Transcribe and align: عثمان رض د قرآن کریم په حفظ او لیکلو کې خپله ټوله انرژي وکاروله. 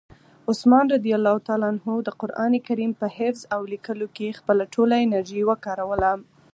عثمان 0.49 0.85
رض 0.91 1.03
د 2.07 2.09
قرآن 2.21 2.51
کریم 2.67 2.91
په 2.99 3.07
حفظ 3.17 3.41
او 3.53 3.61
لیکلو 3.73 4.07
کې 4.15 4.37
خپله 4.39 4.63
ټوله 4.73 4.95
انرژي 5.05 5.41
وکاروله. 5.49 6.11